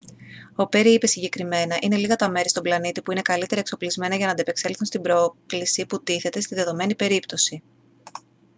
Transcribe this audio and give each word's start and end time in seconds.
ο 0.55 0.67
πέρι 0.67 0.93
είπε 0.93 1.07
συγκεκριμένα: 1.07 1.77
«είναι 1.81 1.95
λίγα 1.97 2.15
τα 2.15 2.29
μέρη 2.29 2.49
στον 2.49 2.63
πλανήτη 2.63 3.01
που 3.01 3.11
είναι 3.11 3.21
καλύτερα 3.21 3.61
εξοπλισμένα 3.61 4.15
για 4.15 4.25
να 4.25 4.31
ανταπεξέλθουν 4.31 4.85
στην 4.85 5.01
πρόκληση 5.01 5.85
που 5.85 6.03
τίθεται 6.03 6.41
στη 6.41 6.55
δεδομένη 6.55 6.95
περίπτωση» 6.95 7.63